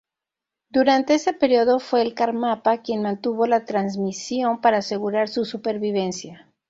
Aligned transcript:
Durante 0.71 1.13
ese 1.13 1.31
período 1.31 1.77
fue 1.79 2.01
el 2.01 2.15
Karmapa 2.15 2.79
quien 2.81 3.03
mantuvo 3.03 3.45
la 3.45 3.65
transmisión 3.65 4.59
para 4.59 4.79
asegurar 4.79 5.29
su 5.29 5.45
supervivencia. 5.45 6.51